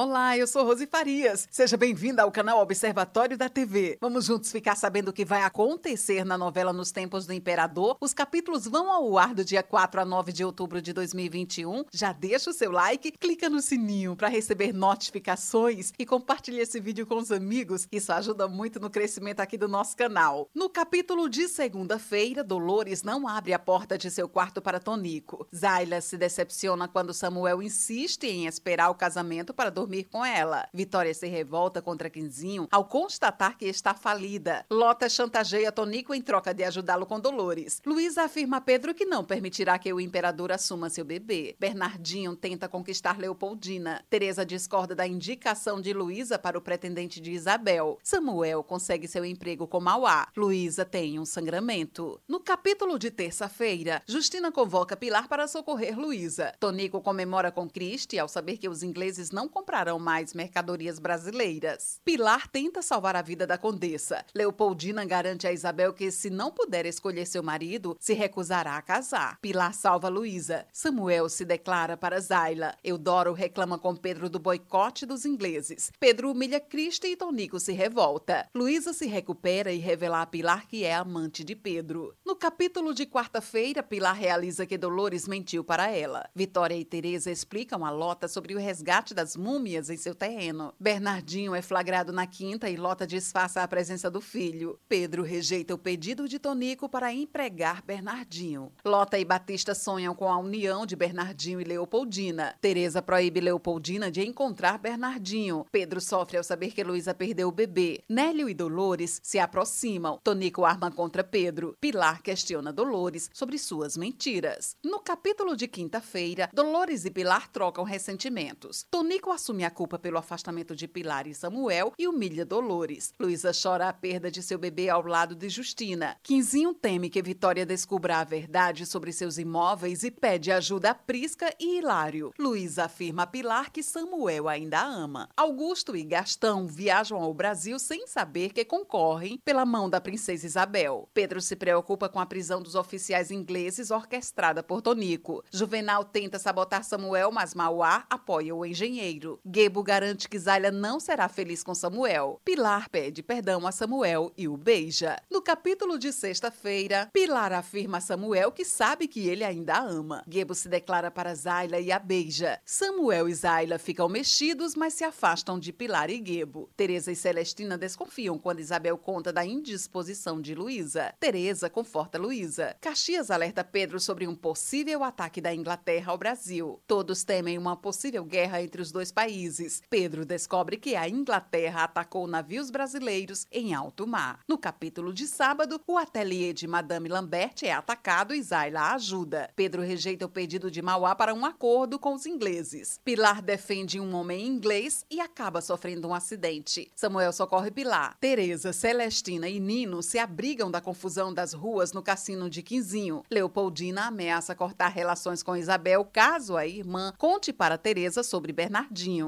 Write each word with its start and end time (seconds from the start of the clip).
Olá, 0.00 0.38
eu 0.38 0.46
sou 0.46 0.64
Rose 0.64 0.86
Farias. 0.86 1.48
Seja 1.50 1.76
bem-vinda 1.76 2.22
ao 2.22 2.30
canal 2.30 2.60
Observatório 2.60 3.36
da 3.36 3.48
TV. 3.48 3.98
Vamos 4.00 4.26
juntos 4.26 4.52
ficar 4.52 4.76
sabendo 4.76 5.08
o 5.08 5.12
que 5.12 5.24
vai 5.24 5.42
acontecer 5.42 6.24
na 6.24 6.38
novela 6.38 6.72
Nos 6.72 6.92
Tempos 6.92 7.26
do 7.26 7.32
Imperador. 7.32 7.96
Os 8.00 8.14
capítulos 8.14 8.68
vão 8.68 8.92
ao 8.92 9.18
ar 9.18 9.34
do 9.34 9.44
dia 9.44 9.60
4 9.60 10.02
a 10.02 10.04
9 10.04 10.32
de 10.32 10.44
outubro 10.44 10.80
de 10.80 10.92
2021. 10.92 11.84
Já 11.92 12.12
deixa 12.12 12.50
o 12.50 12.52
seu 12.52 12.70
like, 12.70 13.10
clica 13.10 13.50
no 13.50 13.60
sininho 13.60 14.14
para 14.14 14.28
receber 14.28 14.72
notificações 14.72 15.92
e 15.98 16.06
compartilhe 16.06 16.60
esse 16.60 16.78
vídeo 16.78 17.04
com 17.04 17.16
os 17.16 17.32
amigos. 17.32 17.88
Isso 17.90 18.12
ajuda 18.12 18.46
muito 18.46 18.78
no 18.78 18.90
crescimento 18.90 19.40
aqui 19.40 19.58
do 19.58 19.66
nosso 19.66 19.96
canal. 19.96 20.48
No 20.54 20.70
capítulo 20.70 21.28
de 21.28 21.48
segunda-feira, 21.48 22.44
Dolores 22.44 23.02
não 23.02 23.26
abre 23.26 23.52
a 23.52 23.58
porta 23.58 23.98
de 23.98 24.12
seu 24.12 24.28
quarto 24.28 24.62
para 24.62 24.78
Tonico. 24.78 25.44
Zayla 25.52 26.00
se 26.00 26.16
decepciona 26.16 26.86
quando 26.86 27.12
Samuel 27.12 27.60
insiste 27.60 28.28
em 28.28 28.46
esperar 28.46 28.90
o 28.90 28.94
casamento 28.94 29.52
para 29.52 29.72
dormir 29.72 29.87
dormir 29.88 30.04
com 30.04 30.22
ela. 30.22 30.68
Vitória 30.72 31.14
se 31.14 31.26
revolta 31.26 31.80
contra 31.80 32.10
Quinzinho 32.10 32.68
ao 32.70 32.84
constatar 32.84 33.56
que 33.56 33.64
está 33.64 33.94
falida. 33.94 34.66
Lota 34.70 35.08
chantageia 35.08 35.72
Tonico 35.72 36.14
em 36.14 36.20
troca 36.20 36.52
de 36.52 36.62
ajudá-lo 36.62 37.06
com 37.06 37.18
Dolores. 37.18 37.80
Luísa 37.86 38.24
afirma 38.24 38.58
a 38.58 38.60
Pedro 38.60 38.94
que 38.94 39.06
não 39.06 39.24
permitirá 39.24 39.78
que 39.78 39.90
o 39.90 39.98
imperador 39.98 40.52
assuma 40.52 40.90
seu 40.90 41.06
bebê. 41.06 41.56
Bernardinho 41.58 42.36
tenta 42.36 42.68
conquistar 42.68 43.18
Leopoldina. 43.18 44.04
Teresa 44.10 44.44
discorda 44.44 44.94
da 44.94 45.06
indicação 45.06 45.80
de 45.80 45.94
Luísa 45.94 46.38
para 46.38 46.58
o 46.58 46.60
pretendente 46.60 47.18
de 47.18 47.32
Isabel. 47.32 47.98
Samuel 48.02 48.62
consegue 48.62 49.08
seu 49.08 49.24
emprego 49.24 49.66
com 49.66 49.80
Mauá. 49.80 50.28
Luísa 50.36 50.84
tem 50.84 51.18
um 51.18 51.24
sangramento. 51.24 52.20
No 52.28 52.40
capítulo 52.40 52.98
de 52.98 53.10
terça-feira, 53.10 54.02
Justina 54.06 54.52
convoca 54.52 54.96
Pilar 54.96 55.28
para 55.28 55.48
socorrer 55.48 55.98
Luísa. 55.98 56.52
Tonico 56.60 57.00
comemora 57.00 57.50
com 57.50 57.70
Christie 57.70 58.18
ao 58.18 58.28
saber 58.28 58.58
que 58.58 58.68
os 58.68 58.82
ingleses 58.82 59.30
não 59.30 59.48
compraram 59.48 59.77
comprarão 59.78 59.98
mais 60.00 60.34
mercadorias 60.34 60.98
brasileiras. 60.98 62.00
Pilar 62.04 62.48
tenta 62.48 62.82
salvar 62.82 63.14
a 63.14 63.22
vida 63.22 63.46
da 63.46 63.56
condessa. 63.56 64.24
Leopoldina 64.34 65.04
garante 65.04 65.46
a 65.46 65.52
Isabel 65.52 65.92
que, 65.92 66.10
se 66.10 66.28
não 66.30 66.50
puder 66.50 66.84
escolher 66.84 67.26
seu 67.26 67.44
marido, 67.44 67.96
se 68.00 68.12
recusará 68.12 68.76
a 68.76 68.82
casar. 68.82 69.38
Pilar 69.40 69.72
salva 69.72 70.08
Luísa. 70.08 70.66
Samuel 70.72 71.28
se 71.28 71.44
declara 71.44 71.96
para 71.96 72.18
Zayla. 72.18 72.74
Eudoro 72.82 73.32
reclama 73.32 73.78
com 73.78 73.94
Pedro 73.94 74.28
do 74.28 74.40
boicote 74.40 75.06
dos 75.06 75.24
ingleses. 75.24 75.92
Pedro 76.00 76.32
humilha 76.32 76.58
Cristo 76.58 77.06
e 77.06 77.14
Tonico 77.14 77.60
se 77.60 77.72
revolta. 77.72 78.48
Luísa 78.52 78.92
se 78.92 79.06
recupera 79.06 79.70
e 79.70 79.78
revela 79.78 80.22
a 80.22 80.26
Pilar 80.26 80.66
que 80.66 80.84
é 80.84 80.92
amante 80.92 81.44
de 81.44 81.54
Pedro. 81.54 82.16
No 82.26 82.34
capítulo 82.34 82.92
de 82.92 83.06
quarta-feira, 83.06 83.80
Pilar 83.80 84.16
realiza 84.16 84.66
que 84.66 84.76
Dolores 84.76 85.28
mentiu 85.28 85.62
para 85.62 85.88
ela. 85.88 86.28
Vitória 86.34 86.74
e 86.74 86.84
Teresa 86.84 87.30
explicam 87.30 87.84
a 87.84 87.90
Lota 87.90 88.26
sobre 88.26 88.56
o 88.56 88.58
resgate 88.58 89.14
das 89.14 89.36
múmias 89.36 89.67
em 89.76 89.96
seu 89.96 90.14
terreno. 90.14 90.72
Bernardinho 90.80 91.54
é 91.54 91.60
flagrado 91.60 92.12
na 92.12 92.26
quinta 92.26 92.70
e 92.70 92.76
Lota 92.76 93.06
disfarça 93.06 93.62
a 93.62 93.68
presença 93.68 94.10
do 94.10 94.20
filho. 94.20 94.78
Pedro 94.88 95.22
rejeita 95.22 95.74
o 95.74 95.78
pedido 95.78 96.26
de 96.26 96.38
Tonico 96.38 96.88
para 96.88 97.12
empregar 97.12 97.82
Bernardinho. 97.82 98.72
Lota 98.84 99.18
e 99.18 99.24
Batista 99.24 99.74
sonham 99.74 100.14
com 100.14 100.28
a 100.28 100.38
união 100.38 100.86
de 100.86 100.96
Bernardinho 100.96 101.60
e 101.60 101.64
Leopoldina. 101.64 102.56
Teresa 102.60 103.02
proíbe 103.02 103.40
Leopoldina 103.40 104.10
de 104.10 104.26
encontrar 104.26 104.78
Bernardinho. 104.78 105.66
Pedro 105.70 106.00
sofre 106.00 106.38
ao 106.38 106.44
saber 106.44 106.72
que 106.72 106.82
Luísa 106.82 107.14
perdeu 107.14 107.48
o 107.48 107.52
bebê. 107.52 108.00
Nélio 108.08 108.48
e 108.48 108.54
Dolores 108.54 109.20
se 109.22 109.38
aproximam. 109.38 110.18
Tonico 110.24 110.64
arma 110.64 110.90
contra 110.90 111.22
Pedro. 111.22 111.76
Pilar 111.78 112.22
questiona 112.22 112.72
Dolores 112.72 113.30
sobre 113.34 113.58
suas 113.58 113.96
mentiras. 113.96 114.76
No 114.82 115.00
capítulo 115.00 115.56
de 115.56 115.68
quinta-feira, 115.68 116.48
Dolores 116.52 117.04
e 117.04 117.10
Pilar 117.10 117.48
trocam 117.48 117.84
ressentimentos. 117.84 118.86
Tonico 118.90 119.30
assume 119.30 119.57
assume 119.58 119.64
a 119.64 119.70
culpa 119.70 119.98
pelo 119.98 120.18
afastamento 120.18 120.76
de 120.76 120.86
Pilar 120.86 121.26
e 121.26 121.34
Samuel 121.34 121.92
e 121.98 122.06
humilha 122.06 122.44
Dolores. 122.44 123.12
Luísa 123.18 123.50
chora 123.52 123.88
a 123.88 123.92
perda 123.92 124.30
de 124.30 124.42
seu 124.42 124.58
bebê 124.58 124.88
ao 124.88 125.04
lado 125.04 125.34
de 125.34 125.48
Justina. 125.48 126.16
Quinzinho 126.22 126.72
teme 126.72 127.10
que 127.10 127.22
Vitória 127.22 127.66
descubra 127.66 128.18
a 128.18 128.24
verdade 128.24 128.86
sobre 128.86 129.12
seus 129.12 129.38
imóveis 129.38 130.04
e 130.04 130.10
pede 130.10 130.52
ajuda 130.52 130.90
a 130.90 130.94
Prisca 130.94 131.52
e 131.58 131.78
Hilário. 131.78 132.32
Luísa 132.38 132.84
afirma 132.84 133.22
a 133.22 133.26
Pilar 133.26 133.72
que 133.72 133.82
Samuel 133.82 134.48
ainda 134.48 134.78
a 134.78 134.86
ama. 134.86 135.28
Augusto 135.36 135.96
e 135.96 136.04
Gastão 136.04 136.66
viajam 136.66 137.18
ao 137.20 137.34
Brasil 137.34 137.78
sem 137.78 138.06
saber 138.06 138.52
que 138.52 138.64
concorrem 138.64 139.38
pela 139.44 139.66
mão 139.66 139.90
da 139.90 140.00
princesa 140.00 140.46
Isabel. 140.46 141.08
Pedro 141.12 141.40
se 141.40 141.56
preocupa 141.56 142.08
com 142.08 142.20
a 142.20 142.26
prisão 142.26 142.62
dos 142.62 142.74
oficiais 142.74 143.30
ingleses 143.30 143.90
orquestrada 143.90 144.62
por 144.62 144.80
Tonico. 144.80 145.42
Juvenal 145.50 146.04
tenta 146.04 146.38
sabotar 146.38 146.84
Samuel, 146.84 147.32
mas 147.32 147.54
Mauá 147.54 148.04
apoia 148.08 148.54
o 148.54 148.64
engenheiro. 148.64 149.40
Gebo 149.50 149.82
garante 149.82 150.28
que 150.28 150.38
Zayla 150.38 150.70
não 150.70 151.00
será 151.00 151.26
feliz 151.26 151.62
com 151.62 151.74
Samuel. 151.74 152.38
Pilar 152.44 152.90
pede 152.90 153.22
perdão 153.22 153.66
a 153.66 153.72
Samuel 153.72 154.30
e 154.36 154.46
o 154.46 154.58
beija. 154.58 155.16
No 155.30 155.40
capítulo 155.40 155.98
de 155.98 156.12
sexta-feira, 156.12 157.08
Pilar 157.14 157.54
afirma 157.54 157.96
a 157.96 158.00
Samuel 158.02 158.52
que 158.52 158.62
sabe 158.62 159.08
que 159.08 159.26
ele 159.26 159.42
ainda 159.42 159.76
a 159.76 159.82
ama. 159.82 160.22
Gebo 160.28 160.54
se 160.54 160.68
declara 160.68 161.10
para 161.10 161.34
Zayla 161.34 161.80
e 161.80 161.90
a 161.90 161.98
beija. 161.98 162.60
Samuel 162.62 163.26
e 163.26 163.34
Zayla 163.34 163.78
ficam 163.78 164.06
mexidos, 164.06 164.74
mas 164.74 164.92
se 164.92 165.02
afastam 165.02 165.58
de 165.58 165.72
Pilar 165.72 166.10
e 166.10 166.22
Gebo. 166.22 166.68
Teresa 166.76 167.10
e 167.10 167.16
Celestina 167.16 167.78
desconfiam 167.78 168.38
quando 168.38 168.60
Isabel 168.60 168.98
conta 168.98 169.32
da 169.32 169.46
indisposição 169.46 170.42
de 170.42 170.54
Luísa. 170.54 171.14
Teresa 171.18 171.70
conforta 171.70 172.18
Luísa. 172.18 172.76
Caxias 172.82 173.30
alerta 173.30 173.64
Pedro 173.64 173.98
sobre 173.98 174.26
um 174.26 174.34
possível 174.34 175.02
ataque 175.02 175.40
da 175.40 175.54
Inglaterra 175.54 176.12
ao 176.12 176.18
Brasil. 176.18 176.82
Todos 176.86 177.24
temem 177.24 177.56
uma 177.56 177.78
possível 177.78 178.26
guerra 178.26 178.60
entre 178.60 178.82
os 178.82 178.92
dois 178.92 179.10
países 179.10 179.37
países. 179.38 179.82
Pedro 179.88 180.26
descobre 180.26 180.76
que 180.76 180.96
a 180.96 181.08
Inglaterra 181.08 181.84
atacou 181.84 182.26
navios 182.26 182.70
brasileiros 182.70 183.46
em 183.52 183.72
alto 183.72 184.06
mar. 184.06 184.40
No 184.48 184.58
capítulo 184.58 185.12
de 185.12 185.26
sábado, 185.28 185.80
o 185.86 185.96
ateliê 185.96 186.52
de 186.52 186.66
Madame 186.66 187.08
Lambert 187.08 187.54
é 187.62 187.72
atacado 187.72 188.34
e 188.34 188.42
Zayla 188.42 188.94
ajuda. 188.94 189.50
Pedro 189.54 189.82
rejeita 189.82 190.26
o 190.26 190.28
pedido 190.28 190.70
de 190.70 190.82
Mauá 190.82 191.14
para 191.14 191.32
um 191.32 191.44
acordo 191.44 191.98
com 191.98 192.14
os 192.14 192.26
ingleses. 192.26 192.98
Pilar 193.04 193.40
defende 193.40 194.00
um 194.00 194.14
homem 194.14 194.46
inglês 194.46 195.06
e 195.08 195.20
acaba 195.20 195.60
sofrendo 195.60 196.08
um 196.08 196.14
acidente. 196.14 196.90
Samuel 196.96 197.32
socorre 197.32 197.70
Pilar. 197.70 198.16
Teresa, 198.20 198.72
Celestina 198.72 199.48
e 199.48 199.60
Nino 199.60 200.02
se 200.02 200.18
abrigam 200.18 200.70
da 200.70 200.80
confusão 200.80 201.32
das 201.32 201.52
ruas 201.52 201.92
no 201.92 202.02
cassino 202.02 202.50
de 202.50 202.62
Quinzinho. 202.62 203.22
Leopoldina 203.30 204.06
ameaça 204.06 204.54
cortar 204.54 204.88
relações 204.88 205.42
com 205.42 205.56
Isabel 205.56 206.04
caso 206.04 206.56
a 206.56 206.66
irmã 206.66 207.12
conte 207.16 207.52
para 207.52 207.78
Teresa 207.78 208.22
sobre 208.22 208.52
Bernardinho. 208.52 209.27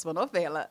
próxima 0.00 0.14
novela. 0.14 0.70